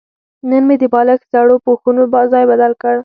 [0.49, 2.01] نن مې د بالښت زړو پوښونو
[2.31, 2.95] ځای بدل کړ.